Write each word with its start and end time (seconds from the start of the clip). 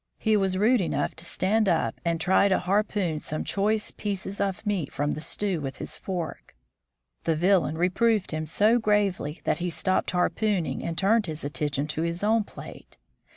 He 0.17 0.35
was 0.35 0.57
rude 0.57 0.81
enough 0.81 1.13
to 1.17 1.25
stand 1.25 1.69
up 1.69 2.01
and 2.03 2.19
try 2.19 2.47
to 2.47 2.57
harpoon 2.57 3.19
some 3.19 3.43
choice 3.43 3.91
pieces 3.91 4.41
of 4.41 4.65
meat 4.65 4.91
from 4.91 5.11
the 5.11 5.21
stew 5.21 5.61
with 5.61 5.75
his 5.77 5.95
fork. 5.95 6.55
The 7.25 7.35
Villain 7.35 7.77
reproved 7.77 8.31
him 8.31 8.47
so 8.47 8.79
gravely 8.79 9.41
that 9.43 9.59
he 9.59 9.69
stopped 9.69 10.09
harpoon 10.09 10.65
ing 10.65 10.83
and 10.83 10.97
turned 10.97 11.27
his 11.27 11.43
attention 11.43 11.85
to 11.89 12.01
his 12.01 12.23
own 12.23 12.45
plate. 12.45 12.97